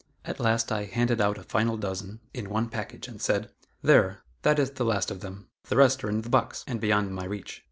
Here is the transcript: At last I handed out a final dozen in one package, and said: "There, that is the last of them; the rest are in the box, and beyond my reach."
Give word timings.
At 0.25 0.39
last 0.39 0.71
I 0.71 0.85
handed 0.85 1.21
out 1.21 1.37
a 1.37 1.43
final 1.43 1.77
dozen 1.77 2.21
in 2.33 2.49
one 2.49 2.69
package, 2.69 3.07
and 3.07 3.21
said: 3.21 3.51
"There, 3.83 4.23
that 4.41 4.57
is 4.57 4.71
the 4.71 4.83
last 4.83 5.11
of 5.11 5.19
them; 5.19 5.49
the 5.65 5.77
rest 5.77 6.03
are 6.03 6.09
in 6.09 6.23
the 6.23 6.27
box, 6.29 6.63
and 6.65 6.81
beyond 6.81 7.13
my 7.13 7.25
reach." 7.25 7.59